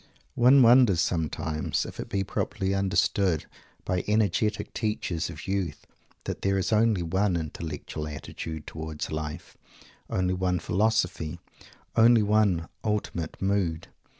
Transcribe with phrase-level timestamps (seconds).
[0.33, 3.45] One wonders sometimes if it be properly understood
[3.85, 5.85] by energetic teachers of youth
[6.23, 9.55] that there is only one intellectual attitude towards life,
[10.09, 11.37] only one philosophy,
[11.95, 13.89] only one ultimate mood.